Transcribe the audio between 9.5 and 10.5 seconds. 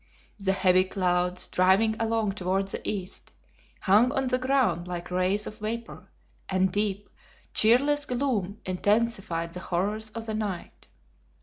the horrors of the